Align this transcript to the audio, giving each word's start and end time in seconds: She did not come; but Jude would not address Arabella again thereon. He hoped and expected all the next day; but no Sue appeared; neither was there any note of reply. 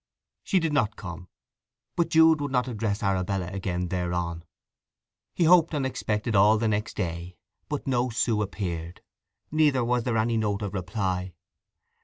She 0.43 0.57
did 0.59 0.73
not 0.73 0.95
come; 0.95 1.27
but 1.95 2.09
Jude 2.09 2.41
would 2.41 2.51
not 2.51 2.67
address 2.67 3.03
Arabella 3.03 3.49
again 3.53 3.89
thereon. 3.89 4.43
He 5.35 5.43
hoped 5.43 5.75
and 5.75 5.85
expected 5.85 6.35
all 6.35 6.57
the 6.57 6.67
next 6.67 6.95
day; 6.97 7.37
but 7.69 7.85
no 7.85 8.09
Sue 8.09 8.41
appeared; 8.41 9.01
neither 9.51 9.85
was 9.85 10.03
there 10.03 10.17
any 10.17 10.37
note 10.37 10.63
of 10.63 10.73
reply. 10.73 11.35